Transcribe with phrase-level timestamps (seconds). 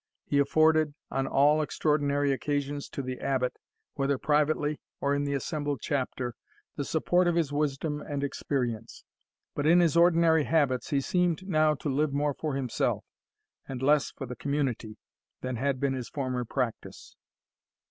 [0.25, 3.57] He afforded, on all extraordinary occasions, to the Abbot,
[3.93, 6.33] whether privately, or in the assembled Chapter,
[6.75, 9.03] the support of his wisdom and experience;
[9.53, 13.05] but in his ordinary habits he seemed now to live more for himself,
[13.67, 14.97] and less for the community,
[15.41, 17.15] than had been his former practice.